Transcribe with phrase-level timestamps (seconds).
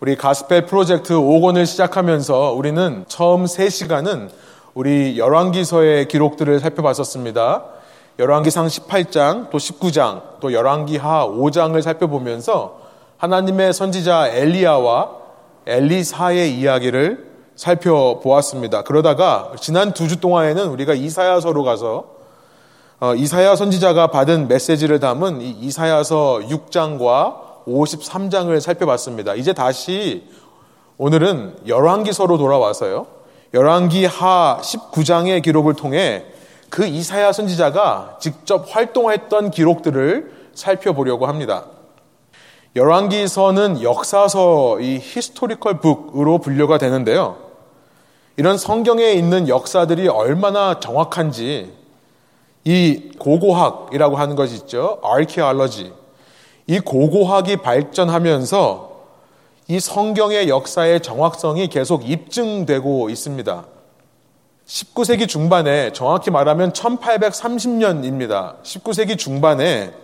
[0.00, 4.28] 우리 가스펠 프로젝트 5권을 시작하면서 우리는 처음 3시간은
[4.74, 7.64] 우리 열왕기서의 기록들을 살펴봤었습니다.
[8.20, 12.78] 열왕기상 18장, 또 19장, 또 열왕기하 5장을 살펴보면서
[13.16, 15.10] 하나님의 선지자 엘리야와
[15.66, 17.26] 엘리사의 이야기를
[17.56, 18.82] 살펴보았습니다.
[18.82, 22.04] 그러다가 지난 두 주 동안에는 우리가 이사야서로 가서
[23.00, 29.34] 어, 이사야 선지자가 받은 메시지를 담은 이 이사야서 6장과 53장을 살펴봤습니다.
[29.34, 30.24] 이제 다시
[30.96, 33.06] 오늘은 열왕기서로 돌아와서요.
[33.54, 36.24] 열왕기 하 19장의 기록을 통해
[36.70, 41.66] 그 이사야 선지자가 직접 활동했던 기록들을 살펴보려고 합니다.
[42.76, 47.36] 열왕기서는 역사서 이 historical book으로 분류가 되는데요.
[48.36, 51.72] 이런 성경에 있는 역사들이 얼마나 정확한지
[52.64, 55.00] 이 고고학이라고 하는 것이 있죠.
[55.04, 55.92] archaeology.
[56.68, 58.88] 이 고고학이 발전하면서
[59.68, 63.64] 이 성경의 역사의 정확성이 계속 입증되고 있습니다.
[64.66, 68.62] 19세기 중반에 정확히 말하면 1830년입니다.
[68.62, 69.94] 19세기 중반에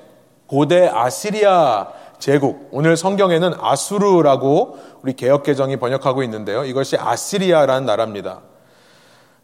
[0.47, 6.65] 고대 아시리아 제국, 오늘 성경에는 아수르라고 우리 개혁개정이 번역하고 있는데요.
[6.65, 8.41] 이것이 아시리아라는 나라입니다.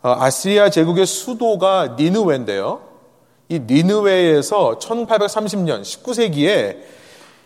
[0.01, 2.81] 어, 아시리아 제국의 수도가 니느웨인데요.
[3.51, 7.00] 이 니느웨에서 1830년 19세기에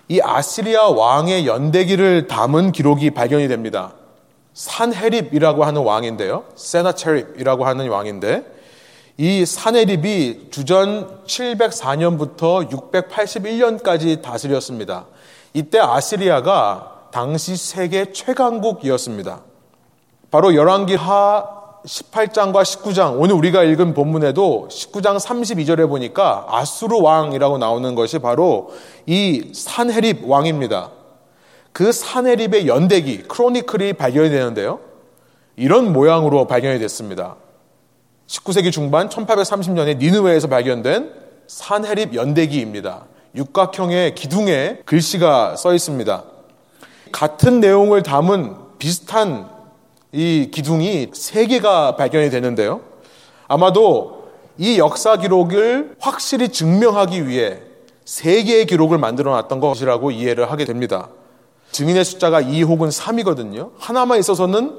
[0.08, 3.94] 이 아시리아 왕의 연대기를 담은 기록이 발견이 됩니다.
[4.52, 6.44] 산헤립이라고 하는 왕인데요.
[6.55, 8.44] 세나체립이라고 하는 왕인데
[9.16, 15.06] 이 산헤립이 주전 704년부터 681년까지 다스렸습니다.
[15.52, 19.41] 이때 아시리아가 당시 세계 최강국이었습니다.
[20.30, 27.94] 바로 열왕기 하 18장과 19장, 오늘 우리가 읽은 본문에도 19장 32절에 보니까 아수르 왕이라고 나오는
[27.94, 28.70] 것이 바로
[29.06, 30.90] 이 산헤립 왕입니다.
[31.72, 34.80] 그 산헤립의 연대기, 크로니클이 발견이 되는데요.
[35.56, 37.36] 이런 모양으로 발견이 됐습니다.
[38.28, 41.12] 19세기 중반 1830년에 니느웨에서 발견된
[41.46, 43.05] 산헤립 연대기입니다.
[43.34, 46.24] 육각형의 기둥에 글씨가 써 있습니다.
[47.12, 49.53] 같은 내용을 담은 비슷한
[50.14, 52.80] 이 기둥이 세 개가 발견이 되는데요.
[53.48, 57.58] 아마도 이 역사 기록을 확실히 증명하기 위해
[58.05, 61.08] 세 개의 기록을 만들어 놨던 것이라고 이해를 하게 됩니다.
[61.73, 63.70] 증인의 숫자가 2 혹은 3이거든요.
[63.77, 64.79] 하나만 있어서는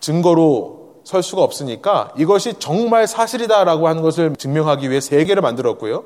[0.00, 6.04] 증거로 설 수가 없으니까 이것이 정말 사실이다라고 하는 것을 증명하기 위해 세 개를 만들었고요.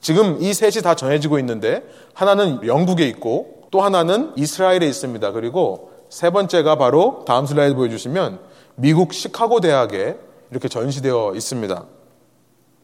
[0.00, 5.30] 지금 이 셋이 다 전해지고 있는데 하나는 영국에 있고 또 하나는 이스라엘에 있습니다.
[5.30, 8.38] 그리고 세 번째가 바로 다음 슬라이드 보여주시면
[8.76, 10.16] 미국 시카고 대학에
[10.50, 11.84] 이렇게 전시되어 있습니다.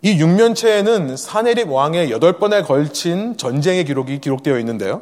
[0.03, 5.01] 이 육면체에는 사내립 왕의 여덟 번에 걸친 전쟁의 기록이 기록되어 있는데요.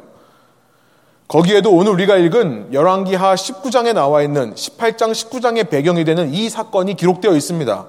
[1.27, 7.35] 거기에도 오늘 우리가 읽은 열왕기하 19장에 나와 있는 18장 19장의 배경이 되는 이 사건이 기록되어
[7.35, 7.87] 있습니다.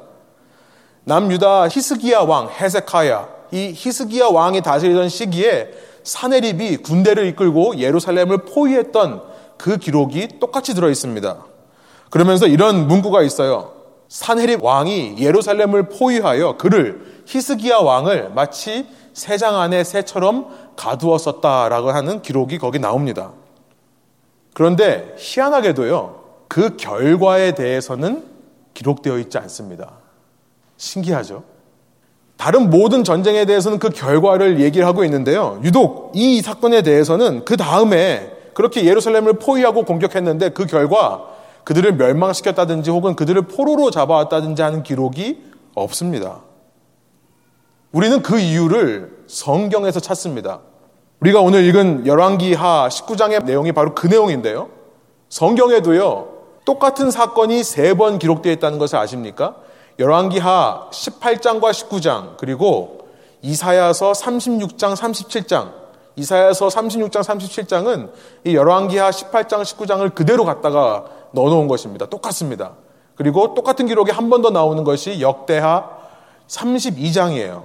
[1.05, 5.71] 남유다 히스기야 왕 헤세카야 이 히스기야 왕이 다스리던 시기에
[6.03, 9.31] 사내립이 군대를 이끌고 예루살렘을 포위했던
[9.63, 11.37] 그 기록이 똑같이 들어 있습니다.
[12.11, 13.71] 그러면서 이런 문구가 있어요.
[14.09, 22.81] 산헤립 왕이 예루살렘을 포위하여 그를 히스기야 왕을 마치 새장 안에 새처럼 가두었었다라고 하는 기록이 거기
[22.81, 23.31] 나옵니다.
[24.53, 28.25] 그런데 희한하게도요, 그 결과에 대해서는
[28.75, 29.93] 기록되어 있지 않습니다.
[30.77, 31.45] 신기하죠?
[32.37, 35.61] 다른 모든 전쟁에 대해서는 그 결과를 얘기를 하고 있는데요.
[35.63, 41.27] 유독 이 사건에 대해서는 그 다음에 그렇게 예루살렘을 포위하고 공격했는데 그 결과
[41.65, 45.43] 그들을 멸망시켰다든지 혹은 그들을 포로로 잡아왔다든지 하는 기록이
[45.75, 46.41] 없습니다.
[47.93, 50.61] 우리는 그 이유를 성경에서 찾습니다.
[51.21, 54.69] 우리가 오늘 읽은 열왕기하 19장의 내용이 바로 그 내용인데요.
[55.29, 56.29] 성경에도요.
[56.65, 59.57] 똑같은 사건이 세 번 기록되어 있다는 것을 아십니까?
[59.99, 63.09] 열왕기하 18장과 19장 그리고
[63.43, 65.82] 이사야서 36장 37장
[66.17, 68.11] 이사야서 36장, 37장은
[68.45, 72.07] 이 열왕기하 18장, 19장을 그대로 갖다가 넣어놓은 것입니다.
[72.07, 72.73] 똑같습니다.
[73.15, 75.89] 그리고 똑같은 기록이 한 번 더 나오는 것이 역대하
[76.49, 77.63] 32장이에요.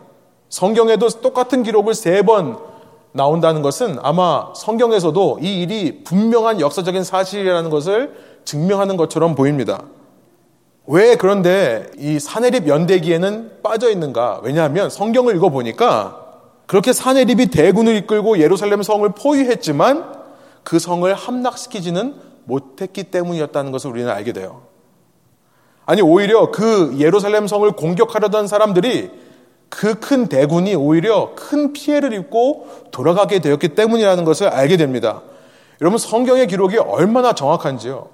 [0.49, 2.57] 성경에도 똑같은 기록을 세 번
[3.13, 9.81] 나온다는 것은 아마 성경에서도 이 일이 분명한 역사적인 사실이라는 것을 증명하는 것처럼 보입니다.
[10.85, 14.41] 왜 그런데 이 사내립 연대기에는 빠져 있는가?
[14.43, 16.26] 왜냐하면 성경을 읽어보니까
[16.67, 20.13] 그렇게 사내립이 대군을 이끌고 예루살렘 성을 포위했지만
[20.63, 22.15] 그 성을 함락시키지는
[22.45, 24.63] 못했기 때문이었다는 것을 우리는 알게 돼요.
[25.85, 29.09] 아니, 오히려 그 예루살렘 성을 공격하려던 사람들이
[29.69, 35.21] 그 큰 대군이 오히려 큰 피해를 입고 돌아가게 되었기 때문이라는 것을 알게 됩니다.
[35.81, 38.07] 여러분 성경의 기록이 얼마나 정확한지요.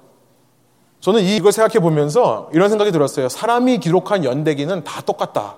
[1.00, 3.28] 저는 이걸 생각해 보면서 이런 생각이 들었어요.
[3.28, 5.56] 사람이 기록한 연대기는 다 똑같다.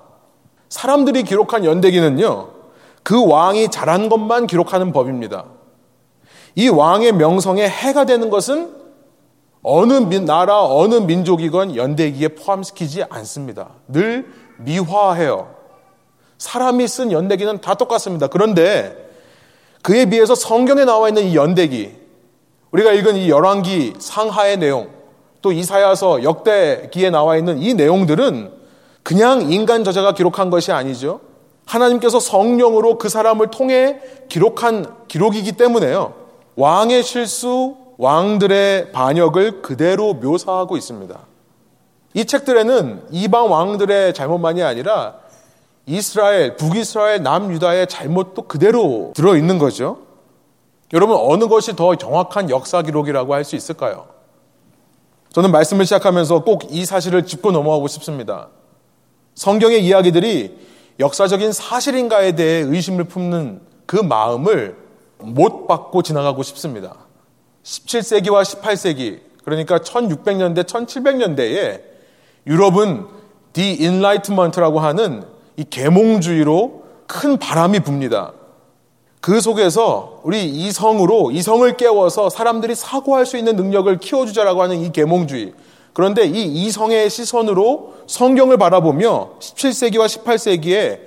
[0.69, 2.56] 사람들이 기록한 연대기는요.
[3.07, 5.45] 그 왕이 잘한 것만 기록하는 법입니다.
[6.57, 8.75] 이 왕의 명성에 해가 되는 것은
[9.63, 13.69] 어느 나라, 어느 민족이건 연대기에 포함시키지 않습니다.
[13.87, 14.27] 늘
[14.59, 15.55] 미화해요.
[16.39, 18.27] 사람이 쓴 연대기는 다 똑같습니다.
[18.27, 19.09] 그런데
[19.83, 21.95] 그에 비해서 성경에 나와 있는 이 연대기,
[22.73, 24.91] 우리가 읽은 이 열왕기 상하의 내용,
[25.43, 28.51] 또 이사야서 역대기에 나와 있는 이 내용들은
[29.05, 31.21] 그냥 인간 저자가 기록한 것이 아니죠.
[31.67, 36.15] 하나님께서 성령으로 그 사람을 통해 기록한 기록이기 때문에요.
[36.57, 41.19] 왕의 실수, 왕들의 반역을 그대로 묘사하고 있습니다.
[42.15, 45.17] 이 책들에는 이방 왕들의 잘못만이 아니라
[45.87, 49.99] 이스라엘, 북이스라엘, 남유다의 잘못도 그대로 들어있는 거죠.
[50.93, 54.07] 여러분, 어느 것이 더 정확한 역사 기록이라고 할 수 있을까요?
[55.33, 58.49] 저는 말씀을 시작하면서 꼭 이 사실을 짚고 넘어가고 싶습니다.
[59.35, 60.59] 성경의 이야기들이
[60.99, 64.77] 역사적인 사실인가에 대해 의심을 품는 그 마음을
[65.19, 66.97] 못 받고 지나가고 싶습니다.
[67.63, 71.81] 17세기와 18세기, 그러니까 1600년대, 1700년대에
[72.47, 73.07] 유럽은
[73.53, 75.25] 디 인라이트먼트라고 하는
[75.57, 78.33] 이 계몽주의로 큰 바람이 붑니다.
[79.21, 85.53] 그 속에서 우리 이성으로 이성을 깨워서 사람들이 사고할 수 있는 능력을 키워주자라고 하는 이 계몽주의.
[85.97, 91.01] 그런데 이 이성의 시선으로 성경을 바라보며 17세기와 18세기에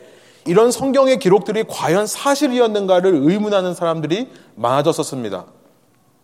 [0.48, 5.46] 이런 성경의 기록들이 과연 사실이었는가를 의문하는 사람들이 많아졌었습니다.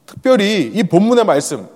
[0.08, 1.70] 특별히 이 본문의 말씀,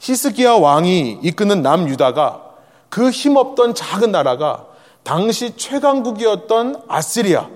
[0.00, 2.42] 히스기야 왕이 이끄는 남유다가
[2.90, 4.66] 그 힘없던 작은 나라가
[5.02, 7.48] 당시 최강국이었던 아시리아,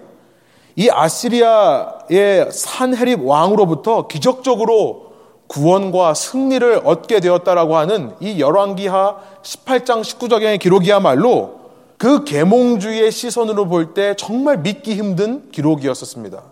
[0.77, 5.08] 이 아시리아의 산헤립 왕으로부터 기적적으로
[5.49, 11.59] 구원과 승리를 얻게 되었다라고 하는 이 열왕기하 18장 19장의 기록이야말로
[11.97, 16.43] 그 계몽주의의 시선으로 볼 때 정말 믿기 힘든 기록이었었습니다.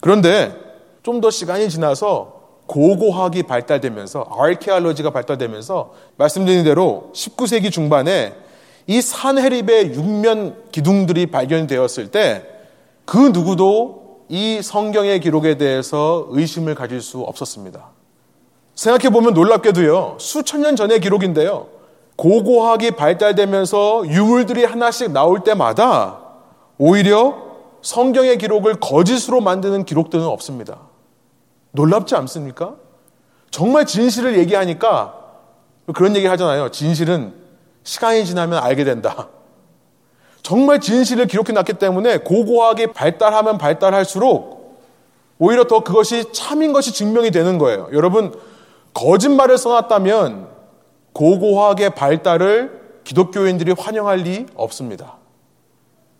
[0.00, 0.56] 그런데
[1.02, 8.34] 좀 더 시간이 지나서 고고학이 발달되면서 아르케알로지가 발달되면서 말씀드린 대로 19세기 중반에
[8.86, 12.50] 이 산헤립의 육면 기둥들이 발견되었을 때
[13.04, 14.03] 그 누구도
[14.34, 17.90] 이 성경의 기록에 대해서 의심을 가질 수 없었습니다.
[18.74, 20.16] 생각해 보면 놀랍게도요.
[20.18, 21.68] 수천 년 전의 기록인데요.
[22.16, 26.18] 고고학이 발달되면서 유물들이 하나씩 나올 때마다
[26.78, 27.36] 오히려
[27.82, 30.80] 성경의 기록을 거짓으로 만드는 기록들은 없습니다.
[31.70, 32.74] 놀랍지 않습니까?
[33.52, 35.14] 정말 진실을 얘기하니까
[35.94, 36.72] 그런 얘기 하잖아요.
[36.72, 37.34] 진실은
[37.84, 39.28] 시간이 지나면 알게 된다.
[40.44, 44.78] 정말 진실을 기록해 놨기 때문에 고고하게 발달하면 발달할수록
[45.38, 47.88] 오히려 더 그것이 참인 것이 증명이 되는 거예요.
[47.92, 48.32] 여러분,
[48.92, 50.48] 거짓말을 써놨다면
[51.14, 55.16] 고고하게 발달을 기독교인들이 환영할 리 없습니다.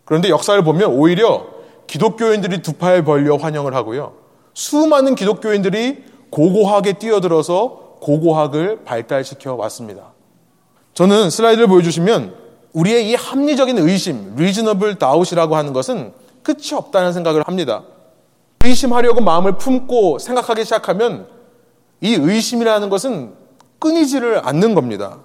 [0.07, 1.47] 그런데 역사를 보면 오히려
[1.87, 4.15] 기독교인들이 두 팔 벌려 환영을 하고요.
[4.55, 10.15] 수많은 기독교인들이 고고학에 뛰어들어서 고고학을 발달시켜 왔습니다.
[10.95, 12.44] 저는 슬라이드를 보여주시면
[12.75, 16.13] 우리의 이 합리적인 의심, reasonable doubt이라고 하는 것은
[16.43, 17.85] 끝이 없다는 생각을 합니다.
[18.63, 21.27] 의심하려고 마음을 품고 생각하기 시작하면
[22.01, 23.35] 이 의심이라는 것은
[23.79, 25.19] 끊이지를 않는 겁니다.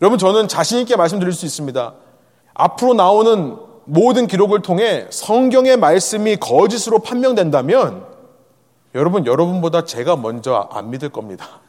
[0.00, 1.94] 여러분, 저는 자신있게 말씀드릴 수 있습니다.
[2.54, 8.06] 앞으로 나오는 모든 기록을 통해 성경의 말씀이 거짓으로 판명된다면
[8.94, 11.60] 여러분, 여러분보다 제가 먼저 안 믿을 겁니다.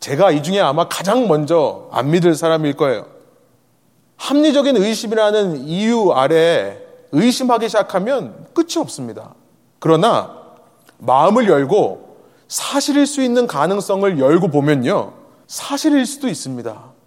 [0.00, 3.17] 제가 이 중에 아마 가장 먼저 안 믿을 사람일 거예요.
[4.18, 6.78] 합리적인 의심이라는 이유 아래
[7.12, 9.34] 의심하기 시작하면 끝이 없습니다.
[9.78, 10.36] 그러나
[10.98, 15.12] 마음을 열고 사실일 수 있는 가능성을 열고 보면요.
[15.46, 16.98] 사실일 수도 있습니다.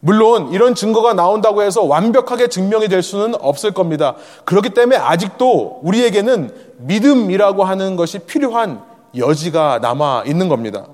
[0.00, 4.14] 물론 이런 증거가 나온다고 해서 완벽하게 증명이 될 수는 없을 겁니다.
[4.44, 8.82] 그렇기 때문에 아직도 우리에게는 믿음이라고 하는 것이 필요한
[9.16, 10.86] 여지가 남아 있는 겁니다.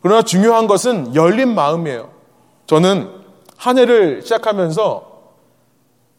[0.00, 2.08] 그러나 중요한 것은 열린 마음이에요.
[2.66, 3.23] 저는
[3.64, 5.12] 한 해를 시작하면서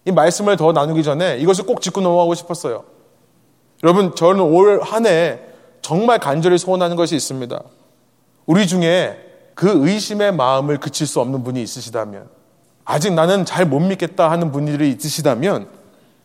[0.06, 2.86] 이 말씀을 더 나누기 전에 이것을 꼭 짚고 넘어가고 싶었어요.
[3.84, 5.40] 여러분, 저는 올 한 해
[5.84, 7.62] 정말 간절히 소원하는 것이 있습니다.
[8.48, 9.20] 우리 중에
[9.54, 12.28] 그 의심의 마음을 그칠 수 없는 분이 있으시다면,
[12.84, 15.68] 아직 나는 잘 못 믿겠다 하는 분들이 있으시다면,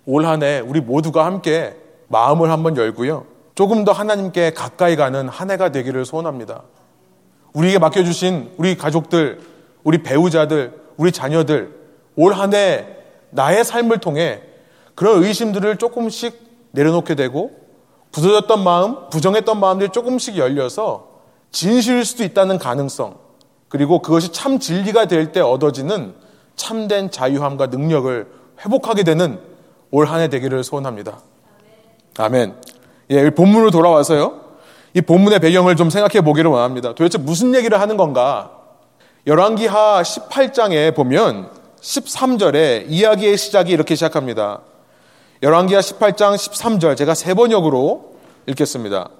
[0.06, 1.76] 올 한 해 우리 모두가 함께
[2.08, 3.26] 마음을 한번 열고요.
[3.54, 6.62] 조금 더 하나님께 가까이 가는 한 해가 되기를 소원합니다.
[7.52, 9.42] 우리에게 맡겨주신 우리 가족들,
[9.84, 11.74] 우리 배우자들, 우리 자녀들,
[12.16, 12.86] 올 한 해
[13.30, 14.42] 나의 삶을 통해
[14.94, 16.38] 그런 의심들을 조금씩
[16.72, 17.52] 내려놓게 되고
[18.12, 21.08] 부서졌던 마음, 부정했던 마음들이 조금씩 열려서
[21.52, 23.16] 진실일 수도 있다는 가능성,
[23.68, 26.14] 그리고 그것이 참 진리가 될 때 얻어지는
[26.56, 28.26] 참된 자유함과 능력을
[28.64, 29.38] 회복하게 되는
[29.90, 31.20] 올 한 해 되기를 소원합니다.
[32.18, 32.54] 아멘.
[33.10, 34.38] 예, 본문으로 돌아와서요.
[34.92, 36.94] 이 본문의 배경을 좀 생각해 보기를 원합니다.
[36.94, 38.59] 도대체 무슨 얘기를 하는 건가?
[39.26, 41.50] 열왕기하 18장에 보면
[41.80, 44.60] 13절에 이야기의 시작이 이렇게 시작합니다.
[45.42, 48.14] 열왕기하 18장 13절 제가 세 번역으로
[48.46, 49.10] 읽겠습니다.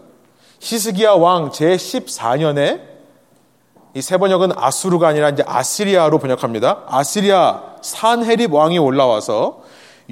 [0.61, 2.90] 히스기야 왕 제14년에
[3.95, 6.85] 이 세 번역은 아수르가 아니라 이제 아시리아로 번역합니다.
[6.87, 9.62] 아시리아 산헤립 왕이 올라와서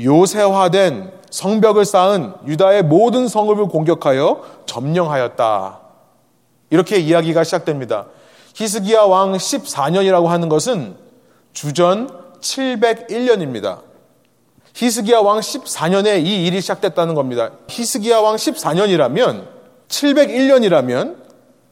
[0.03, 5.81] 요새화된 성벽을 쌓은 유다의 모든 성읍을 공격하여 점령하였다.
[6.71, 8.07] 이렇게 이야기가 시작됩니다.
[8.63, 10.97] 히스기야 왕 14년이라고 하는 것은
[11.53, 12.09] 주전
[12.41, 13.83] 701년입니다.
[14.75, 17.53] 히스기야 왕 14년에 이 일이 시작됐다는 겁니다.
[17.69, 19.47] 히스기야 왕 14년이라면
[19.89, 21.17] 701년이라면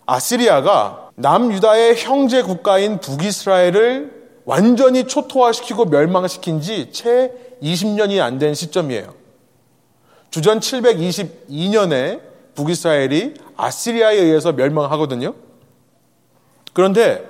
[0.06, 4.12] 아시리아가 남유다의 형제 국가인 북이스라엘을
[4.44, 7.32] 완전히 초토화시키고 멸망시킨 지 채
[7.64, 9.12] 20년이 안 된 시점이에요.
[10.30, 12.20] 주전 722년에
[12.54, 15.34] 북이스라엘이 아시리아에 의해서 멸망하거든요.
[16.76, 17.26] 그런데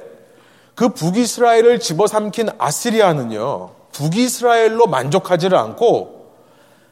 [0.74, 6.32] 그 북이스라엘을 집어삼킨 아시리아는요, 북이스라엘로 만족하지를 않고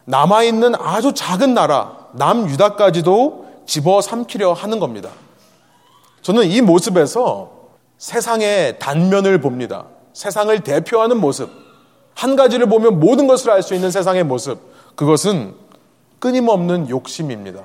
[0.05, 5.11] 남아있는 아주 작은 나라, 남유다까지도 집어삼키려 하는 겁니다.
[6.23, 7.51] 저는 이 모습에서
[7.99, 9.87] 세상의 단면을 봅니다.
[10.13, 11.51] 세상을 대표하는 모습.
[12.15, 14.61] 한 가지를 보면 모든 것을 알 수 있는 세상의 모습.
[14.95, 15.57] 그것은
[16.21, 17.63] 끊임없는 욕심입니다.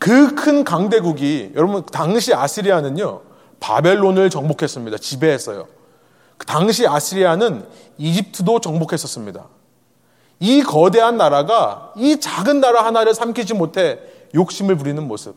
[0.00, 3.30] 그 큰 강대국이, 여러분, 당시 아시리아는요,
[3.62, 4.98] 바벨론을 정복했습니다.
[4.98, 5.66] 지배했어요.
[6.36, 7.64] 그 당시 아시리아는
[7.96, 9.46] 이집트도 정복했었습니다.
[10.40, 14.00] 이 거대한 나라가 이 작은 나라 하나를 삼키지 못해
[14.34, 15.36] 욕심을 부리는 모습.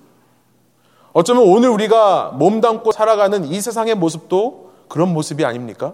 [1.14, 5.94] 어쩌면 오늘 우리가 몸담고 살아가는 이 세상의 모습도 그런 모습이 아닙니까?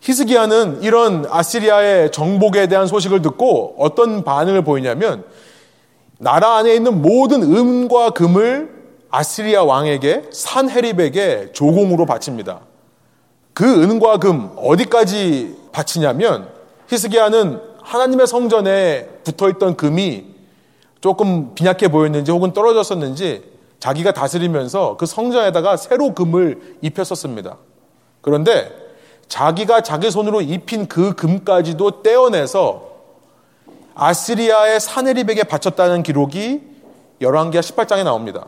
[0.00, 5.24] 히스기야는 이런 아시리아의 정복에 대한 소식을 듣고 어떤 반응을 보이냐면
[6.18, 8.75] 나라 안에 있는 모든 음과 금을
[9.10, 12.60] 아시리아 왕에게 산헤립에게 조공으로 바칩니다.
[13.54, 16.48] 그 은과 금 어디까지 바치냐면
[16.88, 20.26] 히스기야는 하나님의 성전에 붙어 있던 금이
[21.00, 23.44] 조금 빈약해 보였는지 혹은 떨어졌었는지
[23.78, 27.58] 자기가 다스리면서 그 성전에다가 새로 금을 입혔었습니다.
[28.20, 28.72] 그런데
[29.28, 32.96] 자기가 자기 손으로 입힌 그 금까지도 떼어내서
[33.94, 36.60] 아시리아의 사네립에게 바쳤다는 기록이
[37.20, 38.46] 열왕기하 18장에 나옵니다.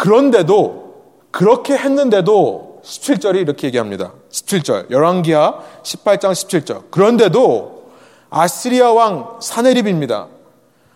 [0.00, 0.94] 그런데도
[1.30, 4.14] 그렇게 했는데도 17절이 이렇게 얘기합니다.
[4.30, 7.82] 17절 열왕기하 18장 17절 그런데도
[8.30, 10.28] 아시리아 왕 사네립입니다.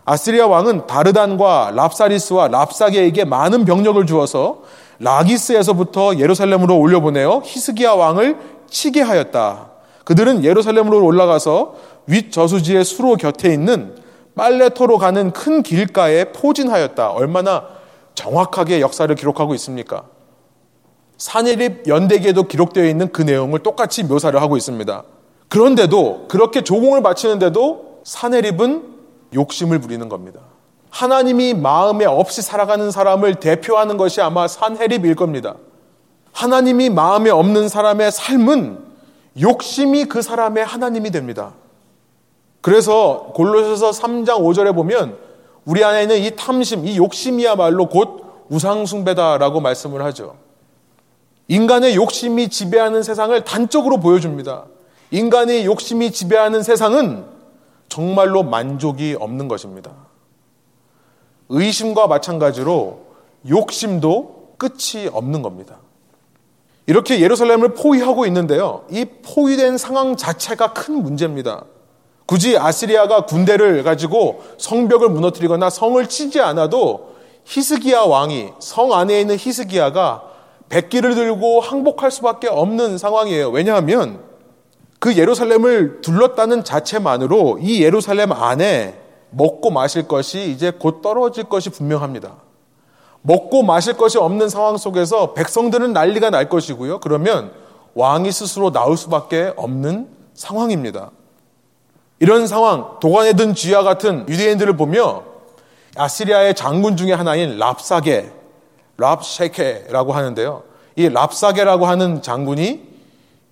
[0.07, 4.63] 아시리아 왕은 다르단과 랍사리스와 랍사게에게 많은 병력을 주어서
[5.01, 8.39] 라기스에서부터 예루살렘으로 올려보내어 히스기야 왕을
[8.71, 9.69] 치게 하였다.
[10.05, 11.75] 그들은 예루살렘으로 올라가서
[12.07, 13.97] 윗 저수지의 수로 곁에 있는
[14.35, 17.11] 빨래터로 가는 큰 길가에 포진하였다.
[17.11, 17.84] 얼마나
[18.15, 20.05] 정확하게 역사를 기록하고 있습니까?
[21.17, 25.05] 산해립 연대기에도 기록되어 있는 그 내용을 똑같이 묘사를 하고 있습니다.
[25.49, 28.95] 그런데도 그렇게 조공을 바치는데도 산해립은
[29.35, 30.41] 욕심을 부리는 겁니다.
[30.91, 35.57] 하나님이 마음에 없이 살아가는 사람을 대표하는 것이 아마 산해립일 겁니다.
[36.33, 38.79] 하나님이 마음에 없는 사람의 삶은
[39.41, 41.55] 욕심이 그 사람의 하나님이 됩니다.
[42.61, 45.19] 그래서 골로새서 3장 5절에 보면
[45.65, 50.37] 우리 안에 있는 이 탐심, 이 욕심이야말로 곧 우상숭배다라고 말씀을 하죠.
[51.49, 54.65] 인간의 욕심이 지배하는 세상을 단적으로 보여줍니다.
[55.11, 57.25] 인간의 욕심이 지배하는 세상은
[57.89, 59.93] 정말로 만족이 없는 것입니다.
[61.49, 63.05] 의심과 마찬가지로
[63.49, 65.79] 욕심도 끝이 없는 겁니다.
[66.87, 68.85] 이렇게 예루살렘을 포위하고 있는데요.
[68.91, 71.65] 이 포위된 상황 자체가 큰 문제입니다.
[72.27, 77.15] 굳이 아시리아가 군대를 가지고 성벽을 무너뜨리거나 성을 치지 않아도
[77.45, 80.23] 히스기야 왕이 성 안에 있는 히스기야가
[80.69, 83.51] 백기를 들고 항복할 수밖에 없는 상황이에요.
[83.51, 84.21] 왜냐하면
[84.99, 88.99] 그 예루살렘을 둘렀다는 자체만으로 이 예루살렘 안에
[89.31, 92.37] 먹고 마실 것이 이제 곧 떨어질 것이 분명합니다.
[93.21, 97.01] 먹고 마실 것이 없는 상황 속에서 백성들은 난리가 날 것이고요.
[97.01, 97.53] 그러면
[97.95, 101.11] 왕이 스스로 나올 수밖에 없는 상황입니다.
[102.21, 105.25] 이런 상황, 도관에 든 쥐와 같은 유대인들을 보며
[105.97, 108.31] 아시리아의 장군 중의 하나인 랍사게,
[108.97, 110.63] 랍쉐케라고 하는데요.
[110.97, 112.83] 이 랍사게라고 하는 장군이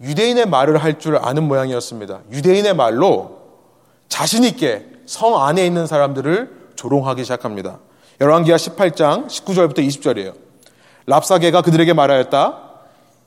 [0.01, 2.21] 유대인의 말을 할 줄 아는 모양이었습니다.
[2.33, 3.39] 유대인의 말로
[4.09, 7.79] 자신있게 성 안에 있는 사람들을 조롱하기 시작합니다.
[8.21, 10.35] 열왕기하 18장 19절부터 20절이에요.
[11.07, 12.59] 랍사게가 그들에게 말하였다.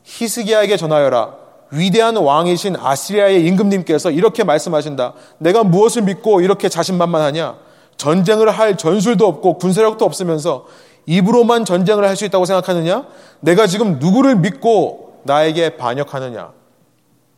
[0.04, 1.45] 히스기야에게 전하여라.
[1.72, 5.14] 위대한 왕이신 아시리아의 임금님께서 이렇게 말씀하신다.
[5.40, 7.58] 내가 무엇을 믿고 이렇게 자신만만하냐?
[7.98, 10.66] 전쟁을 할 전술도 없고 군사력도 없으면서
[11.06, 13.06] 입으로만 전쟁을 할 수 있다고 생각하느냐?
[13.40, 16.52] 내가 지금 누구를 믿고 나에게 반역하느냐?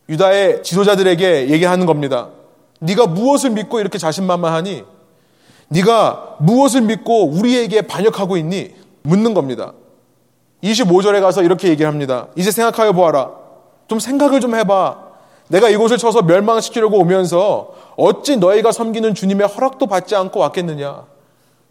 [0.08, 2.28] 유다의 지도자들에게 얘기하는 겁니다.
[2.80, 4.84] 네가 무엇을 믿고 이렇게 자신만만하니?
[5.68, 8.74] 네가 무엇을 믿고 우리에게 반역하고 있니?
[9.02, 9.72] 묻는 겁니다.
[10.62, 12.28] 25절에 가서 이렇게 얘기합니다.
[12.36, 13.47] 이제 생각하여 보아라.
[13.88, 15.08] 좀 생각을 좀 해봐.
[15.48, 21.04] 내가 이곳을 쳐서 멸망시키려고 오면서 어찌 너희가 섬기는 주님의 허락도 받지 않고 왔겠느냐.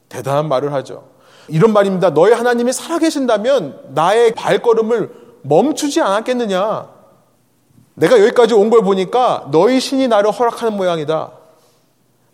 [0.09, 1.03] 대단한 말을 하죠.
[1.47, 2.09] 이런 말입니다.
[2.09, 5.11] 너희 하나님이 살아계신다면 나의 발걸음을
[5.43, 6.89] 멈추지 않았겠느냐.
[7.93, 11.31] 내가 여기까지 온 걸 보니까 너희 신이 나를 허락하는 모양이다.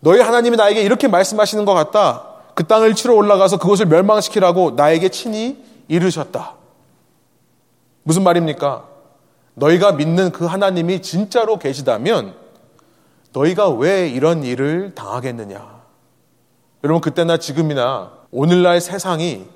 [0.00, 2.24] 너희 하나님이 나에게 이렇게 말씀하시는 것 같다.
[2.54, 6.54] 그 땅을 치러 올라가서 그것을 멸망시키라고 나에게 친히 이르셨다.
[8.02, 8.84] 무슨 말입니까?
[9.54, 12.34] 너희가 믿는 그 하나님이 진짜로 계시다면
[13.32, 15.82] 너희가 왜 이런 일을 당하겠느냐?
[16.82, 19.46] 여러분, 그때나 지금이나 오늘날 세상이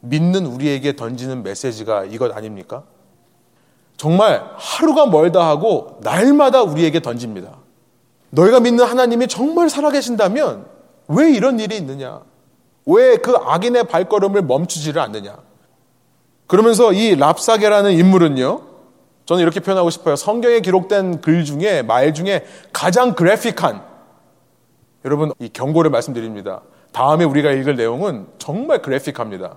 [0.00, 2.82] 믿는 우리에게 던지는 메시지가 이것 아닙니까?
[3.96, 7.56] 정말 하루가 멀다 하고 날마다 우리에게 던집니다.
[8.30, 10.66] 너희가 믿는 하나님이 정말 살아계신다면
[11.08, 12.20] 왜 이런 일이 있느냐?
[12.84, 15.36] 왜 그 악인의 발걸음을 멈추지를 않느냐?
[16.46, 18.60] 그러면서 이 랍사게라는 인물은요,
[19.26, 20.16] 저는 이렇게 표현하고 싶어요.
[20.16, 23.82] 성경에 기록된 글 중에, 말 중에 가장 그래픽한,
[25.04, 26.62] 여러분, 이 경고를 말씀드립니다.
[26.92, 29.56] 다음에 우리가 읽을 내용은 정말 그래픽합니다.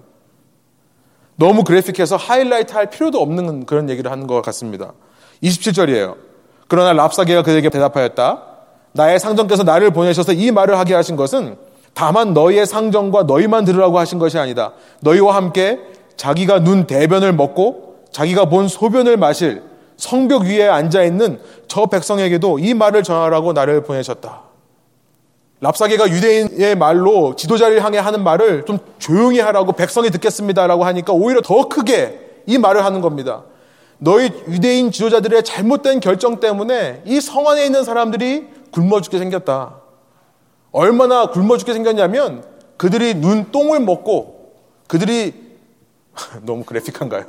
[1.35, 4.93] 너무 그래픽해서 하이라이트 할 필요도 없는 그런 얘기를 하는 것 같습니다.
[5.41, 6.17] 27절이에요.
[6.67, 8.43] 그러나 랍사게가 그에게 대답하였다.
[8.91, 11.57] 나의 상정께서 나를 보내셔서 이 말을 하게 하신 것은
[11.93, 14.73] 다만 너희의 상정과 너희만 들으라고 하신 것이 아니다.
[15.01, 15.79] 너희와 함께
[16.17, 19.61] 자기가 눈 대변을 먹고 자기가 본 소변을 마실
[19.97, 24.43] 성벽 위에 앉아 있는 저 백성에게도 이 말을 전하라고 나를 보내셨다.
[25.61, 31.67] 랍사게가 유대인의 말로 지도자를 향해 하는 말을 좀 조용히 하라고 백성이 듣겠습니다라고 하니까 오히려 더
[31.67, 33.43] 크게 이 말을 하는 겁니다.
[33.97, 39.75] 너희 유대인 지도자들의 잘못된 결정 때문에 이 성 안에 있는 사람들이 굶어 죽게 생겼다.
[40.71, 42.45] 얼마나 굶어 죽게 생겼냐면
[42.77, 44.53] 그들이 눈 똥을 먹고
[44.87, 45.33] 그들이
[46.43, 47.25] 너무 그래픽한가요?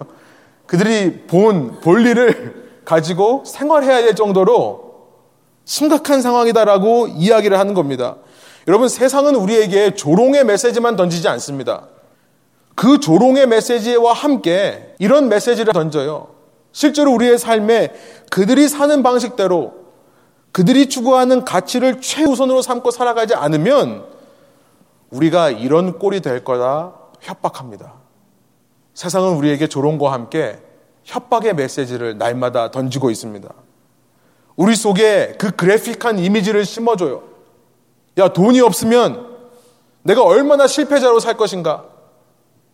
[0.70, 5.08] 그들이 본 볼일을 가지고 생활해야 될 정도로
[5.64, 8.18] 심각한 상황이다라고 이야기를 하는 겁니다.
[8.68, 11.88] 여러분, 세상은 우리에게 조롱의 메시지만 던지지 않습니다.
[12.76, 16.28] 그 조롱의 메시지와 함께 이런 메시지를 던져요.
[16.70, 17.92] 실제로 우리의 삶에
[18.30, 19.72] 그들이 사는 방식대로
[20.52, 24.04] 그들이 추구하는 가치를 최우선으로 삼고 살아가지 않으면
[25.10, 27.99] 우리가 이런 꼴이 될 거다 협박합니다.
[29.00, 30.58] 세상은 우리에게 조롱과 함께
[31.04, 33.48] 협박의 메시지를 날마다 던지고 있습니다.
[34.56, 37.22] 우리 속에 그 그래픽한 이미지를 심어줘요.
[38.18, 39.26] 야, 돈이 없으면
[40.02, 41.86] 내가 얼마나 실패자로 살 것인가?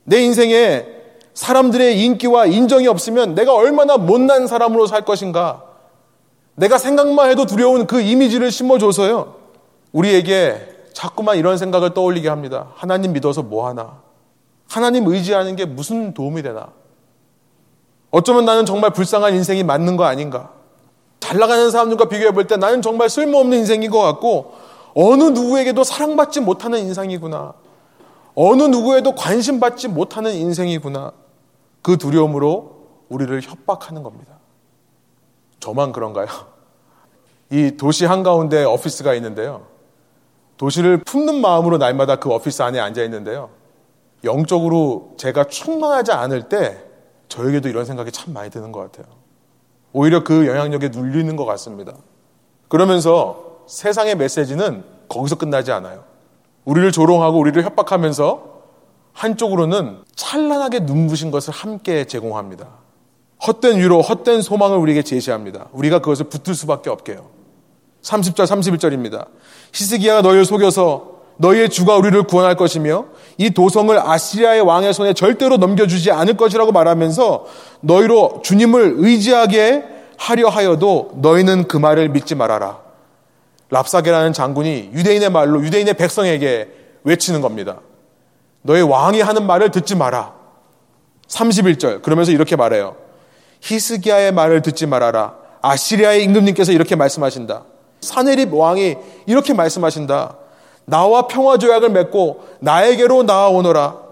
[0.02, 0.88] 내 인생에
[1.34, 5.62] 사람들의 인기와 인정이 없으면 내가 얼마나 못난 사람으로 살 것인가?
[6.56, 9.36] 내가 생각만 해도 두려운 그 이미지를 심어줘서요.
[9.92, 12.72] 우리에게 자꾸만 이런 생각을 떠올리게 합니다.
[12.74, 14.06] 하나님 믿어서 뭐 하나?
[14.68, 16.68] 하나님 의지하는 게 무슨 도움이 되나?
[18.11, 20.52] 어쩌면 나는 정말 불쌍한 인생이 맞는 거 아닌가?
[21.20, 24.55] 잘 나가는 사람들과 비교해 볼 때 나는 정말 쓸모없는 인생인 것 같고
[24.94, 27.55] 어느 누구에게도 사랑받지 못하는 인생이구나.
[28.35, 31.12] 어느 누구에도 관심받지 못하는 인생이구나.
[31.83, 32.76] 그 두려움으로
[33.09, 34.35] 우리를 협박하는 겁니다.
[35.61, 36.26] 저만 그런가요?
[37.50, 39.66] 이 도시 한가운데 오피스가 있는데요.
[40.57, 43.50] 도시를 품는 마음으로 날마다 그 오피스 안에 앉아 있는데요.
[44.24, 46.83] 영적으로 제가 충만하지 않을 때
[47.29, 49.12] 저에게도 이런 생각이 참 많이 드는 것 같아요.
[49.92, 51.94] 오히려 그 영향력에 눌리는 것 같습니다.
[52.68, 56.05] 그러면서 세상의 메시지는 거기서 끝나지 않아요.
[56.64, 58.57] 우리를 조롱하고 우리를 협박하면서
[59.12, 62.68] 한쪽으로는 찬란하게 눈부신 것을 함께 제공합니다.
[63.46, 65.68] 헛된 위로, 헛된 소망을 우리에게 제시합니다.
[65.72, 67.31] 우리가 그것을 붙들 수밖에 없게요.
[68.02, 69.29] 30절, 31절입니다.
[69.72, 73.07] 히스기야가 너희를 속여서 너희의 주가 우리를 구원할 것이며
[73.38, 77.46] 이 도성을 아시리아의 왕의 손에 절대로 넘겨주지 않을 것이라고 말하면서
[77.81, 79.85] 너희로 주님을 의지하게
[80.16, 82.79] 하려 하여도 너희는 그 말을 믿지 말아라.
[83.68, 86.68] 랍사게라는 장군이 유대인의 말로 유대인의 백성에게
[87.05, 87.81] 외치는 겁니다.
[88.62, 90.35] 너희 왕이 하는 말을 듣지 마라.
[91.29, 92.03] 31절.
[92.03, 92.96] 그러면서 이렇게 말해요.
[93.61, 95.35] 히스기야의 말을 듣지 말아라.
[95.61, 97.64] 아시리아의 임금님께서 이렇게 말씀하신다.
[98.01, 98.96] 사네립 왕이
[99.27, 100.37] 이렇게 말씀하신다.
[100.87, 104.07] 나와 평화 조약을 맺고 나에게로 나아오너라.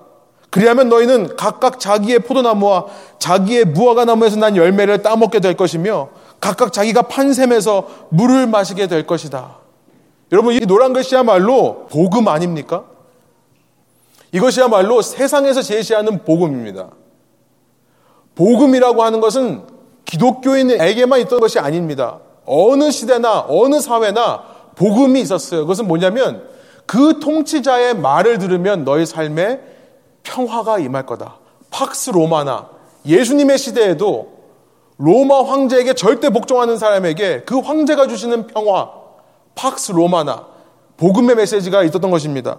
[0.50, 2.86] 그리하면 너희는 각각 자기의 포도나무와
[3.18, 6.10] 자기의 무화과 나무에서 난 열매를 따먹게 될 것이며
[6.40, 9.56] 각각 자기가 판샘에서 물을 마시게 될 것이다.
[10.30, 12.84] 여러분 이 노란 글씨야말로 복음 아닙니까?
[14.32, 16.90] 이것이야말로 세상에서 제시하는 복음입니다.
[18.34, 19.62] 복음이라고 하는 것은
[20.04, 22.18] 기독교인에게만 있던 것이 아닙니다.
[22.44, 24.42] 어느 시대나 어느 사회나
[24.74, 25.62] 복음이 있었어요.
[25.62, 26.53] 그것은 뭐냐면
[26.86, 29.60] 그 통치자의 말을 들으면 너희 삶에
[30.22, 31.38] 평화가 임할 거다.
[31.70, 32.68] 팍스 로마나
[33.06, 34.32] 예수님의 시대에도
[34.96, 38.90] 로마 황제에게 절대 복종하는 사람에게 그 황제가 주시는 평화,
[39.54, 40.46] 팍스 로마나
[40.96, 42.58] 복음의 메시지가 있었던 것입니다.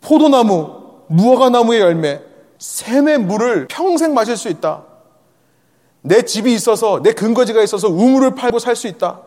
[0.00, 2.20] 포도나무, 무화과 나무의 열매,
[2.58, 4.84] 샘의 물을 평생 마실 수 있다.
[6.00, 9.20] 내 집이 있어서 내 근거지가 있어서 우물을 팔고 살 수 있다.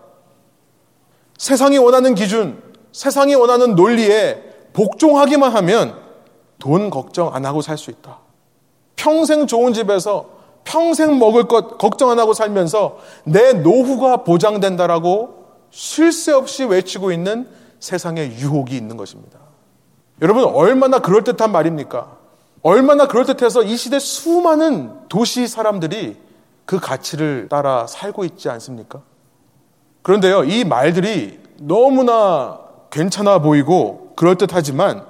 [1.38, 2.62] 세상이 원하는 기준,
[2.96, 6.00] 세상이 원하는 논리에 복종하기만 하면
[6.60, 8.20] 돈 걱정 안 하고 살 수 있다.
[8.96, 10.30] 평생 좋은 집에서
[10.64, 17.50] 평생 먹을 것 걱정 안 하고 살면서 내 노후가 보장된다라고 쉴 새 없이 외치고 있는
[17.82, 19.40] 세상에 유혹이 있는 것입니다.
[20.22, 22.18] 여러분, 얼마나 그럴듯한 말입니까?
[22.62, 26.16] 얼마나 그럴듯해서 이 시대 수많은 도시 사람들이
[26.66, 29.02] 그 가치를 따라 살고 있지 않습니까?
[30.02, 32.65] 그런데요, 이 말들이 너무나
[32.96, 35.06] 괜찮아 보이고 그럴듯하지만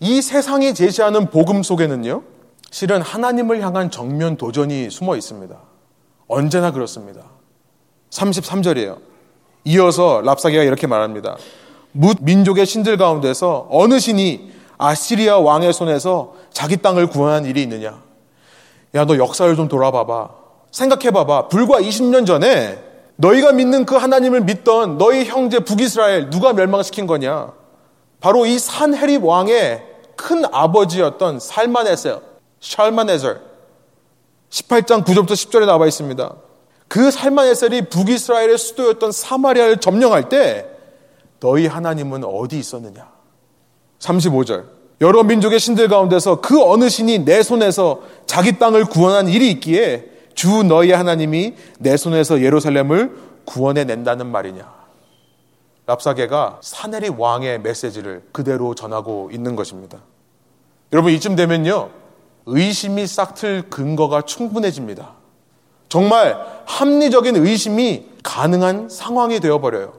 [0.00, 2.22] 이 세상이 제시하는 복음 속에는요,
[2.70, 5.56] 실은 하나님을 향한 정면 도전이 숨어 있습니다.
[6.28, 7.22] 언제나 그렇습니다.
[8.10, 8.98] 33절이에요.
[9.64, 11.38] 이어서 랍사기가 이렇게 말합니다.
[11.92, 17.98] 뭇 민족의 신들 가운데서 어느 신이 아시리아 왕의 손에서 자기 땅을 구원한 일이 있느냐?
[18.94, 20.28] 야, 너 역사를 좀 돌아봐봐.
[20.70, 21.48] 생각해봐봐.
[21.48, 22.85] 불과 20년 전에
[23.16, 27.52] 너희가 믿는 그 하나님을 믿던 너희 형제 북이스라엘 누가 멸망시킨 거냐?
[28.20, 29.82] 바로 이 산헤립 왕의
[30.16, 32.22] 큰 아버지였던 살만에서
[32.60, 33.36] 샬만에서
[34.50, 36.34] 18장 9절부터 10절에 나와 있습니다.
[36.88, 40.66] 그 살만에셀이 북이스라엘의 수도였던 사마리아를 점령할 때
[41.40, 43.10] 너희 하나님은 어디 있었느냐?
[43.98, 44.64] 35절.
[45.02, 50.62] 여러 민족의 신들 가운데서 그 어느 신이 내 손에서 자기 땅을 구원한 일이 있기에 주
[50.62, 54.72] 너희 하나님이 내 손에서 예루살렘을 구원해 낸다는 말이냐.
[55.86, 59.98] 랍사계가 사내리 왕의 메시지를 그대로 전하고 있는 것입니다.
[60.92, 61.90] 여러분 이쯤 되면요.
[62.44, 65.14] 의심이 싹틀 근거가 충분해집니다.
[65.88, 69.94] 정말 합리적인 의심이 가능한 상황이 되어버려요.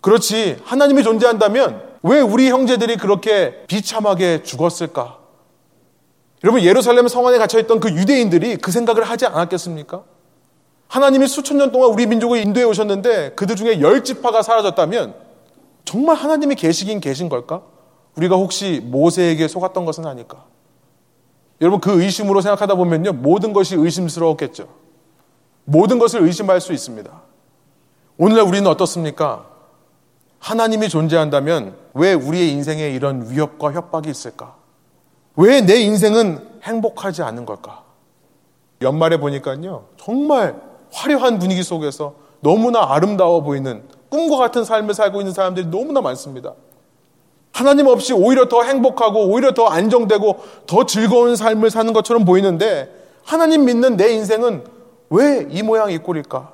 [0.00, 0.58] 그렇지.
[0.64, 5.19] 하나님이 존재한다면 왜 우리 형제들이 그렇게 비참하게 죽었을까?
[6.42, 10.02] 여러분, 예루살렘 성 안에 갇혀 있던 그 유대인들이 그 생각을 하지 않았겠습니까?
[10.88, 15.14] 하나님이 수천 년 동안 우리 민족을 인도해 오셨는데 그들 중에 열 지파가 사라졌다면
[15.84, 17.62] 정말 하나님이 계시긴 계신 걸까?
[18.16, 20.44] 우리가 혹시 모세에게 속았던 것은 아닐까?
[21.60, 24.66] 여러분 그 의심으로 생각하다 보면요 모든 것이 의심스러웠겠죠.
[25.64, 27.10] 모든 것을 의심할 수 있습니다.
[28.18, 29.46] 오늘날 우리는 어떻습니까?
[30.40, 34.56] 하나님이 존재한다면 왜 우리의 인생에 이런 위협과 협박이 있을까?
[35.36, 37.84] 왜 내 인생은 행복하지 않은 걸까?
[38.82, 40.60] 연말에 보니까요, 정말
[40.92, 46.54] 화려한 분위기 속에서 너무나 아름다워 보이는 꿈과 같은 삶을 살고 있는 사람들이 너무나 많습니다.
[47.52, 52.90] 하나님 없이 오히려 더 행복하고 오히려 더 안정되고 더 즐거운 삶을 사는 것처럼 보이는데
[53.24, 54.64] 하나님 믿는 내 인생은
[55.10, 56.52] 왜 이 모양 이 꼴일까?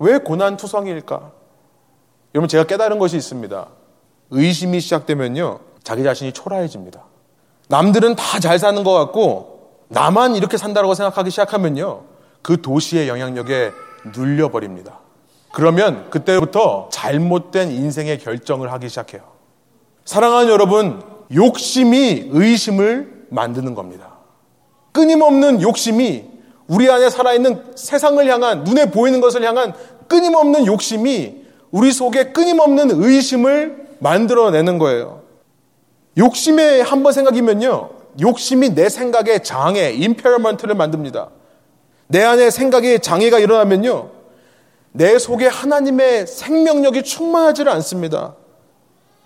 [0.00, 1.30] 왜 고난 투성일까?
[2.34, 3.66] 여러분 제가 깨달은 것이 있습니다.
[4.30, 5.60] 의심이 시작되면요.
[5.82, 7.04] 자기 자신이 초라해집니다.
[7.72, 12.02] 남들은 다 잘 사는 것 같고 나만 이렇게 산다고 생각하기 시작하면요.
[12.42, 13.70] 그 도시의 영향력에
[14.14, 14.98] 눌려버립니다.
[15.52, 19.22] 그러면 그때부터 잘못된 인생의 결정을 하기 시작해요.
[20.04, 21.02] 사랑하는 여러분,
[21.34, 24.18] 욕심이 의심을 만드는 겁니다.
[24.92, 26.24] 끊임없는 욕심이
[26.66, 29.72] 우리 안에 살아있는 세상을 향한, 눈에 보이는 것을 향한
[30.08, 35.21] 끊임없는 욕심이 우리 속에 끊임없는 의심을 만들어내는 거예요.
[36.18, 37.90] 욕심에 한 번 생각이면요.
[38.20, 41.30] 욕심이 내 생각의 장애, 임페러먼트를 만듭니다.
[42.08, 44.10] 내 안에 생각에 장애가 일어나면요.
[44.92, 48.34] 내 속에 하나님의 생명력이 충만하지를 않습니다.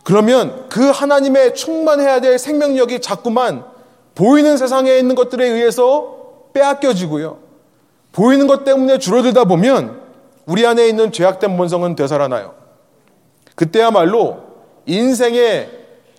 [0.05, 3.65] 그러면 그 하나님의 충만해야 될 생명력이 자꾸만
[4.15, 6.17] 보이는 세상에 있는 것들에 의해서
[6.53, 7.39] 빼앗겨지고요.
[8.13, 10.01] 보이는 것 때문에 줄어들다 보면
[10.47, 12.55] 우리 안에 있는 죄악된 본성은 되살아나요.
[13.57, 14.39] 그때야말로
[14.87, 15.76] 인생의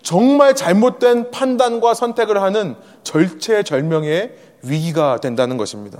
[0.07, 5.99] 정말 잘못된 판단과 선택을 하는 절체절명의 위기가 된다는 것입니다.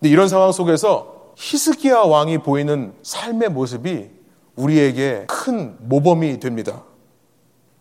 [0.00, 4.10] 근데 이런 상황 속에서 히스기야 왕이 보이는 삶의 모습이
[4.56, 6.82] 우리에게 큰 모범이 됩니다.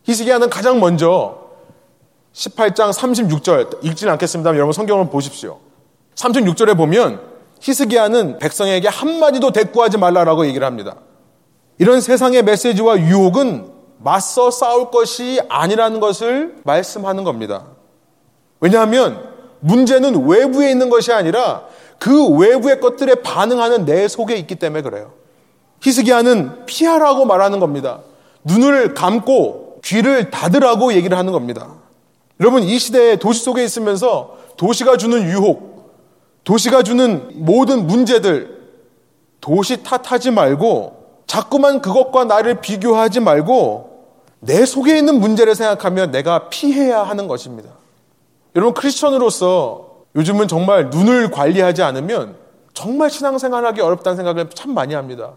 [0.04, 1.40] 히스기야는 가장 먼저
[2.32, 4.52] 18장 36절 읽지는 않겠습니다.
[4.54, 5.58] 여러분 성경을 보십시오.
[6.14, 7.22] 36절에 보면
[7.60, 10.98] 히스기야는 백성에게 한마디도 대꾸하지 말라라고 얘기를 합니다.
[11.80, 17.66] 이런 세상의 메시지와 유혹은 맞서 싸울 것이 아니라는 것을 말씀하는 겁니다.
[18.62, 21.64] 왜냐하면 문제는 외부에 있는 것이 아니라
[22.00, 25.12] 그 외부의 것들에 반응하는 내 속에 있기 때문에 그래요.
[25.82, 28.00] 히스기야는 피하라고 말하는 겁니다.
[28.44, 31.76] 눈을 감고 귀를 닫으라고 얘기를 하는 겁니다.
[32.40, 35.94] 여러분 이 시대에 도시 속에 있으면서 도시가 주는 유혹,
[36.46, 38.60] 도시가 주는 모든 문제들
[39.42, 40.99] 도시 탓하지 말고
[41.30, 44.08] 자꾸만 그것과 나를 비교하지 말고
[44.40, 47.70] 내 속에 있는 문제를 생각하며 내가 피해야 하는 것입니다.
[48.56, 52.36] 여러분 크리스천으로서 요즘은 정말 눈을 관리하지 않으면
[52.74, 55.34] 정말 신앙생활하기 어렵다는 생각을 참 많이 합니다.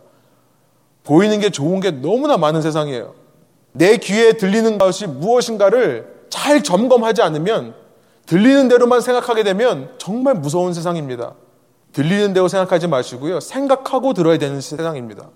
[1.05, 3.12] 보이는 게 좋은 게 너무나 많은 세상이에요.
[3.72, 7.74] 내 귀에 들리는 것이 무엇인가를 잘 점검하지 않으면
[8.24, 11.35] 들리는 대로만 생각하게 되면 정말 무서운 세상입니다.
[11.92, 13.40] 들리는 대로 생각하지 마시고요.
[13.40, 15.28] 생각하고 들어야 되는 세상입니다.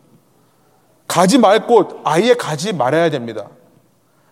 [1.07, 3.49] 가지 말 곳 아예 가지 말아야 됩니다.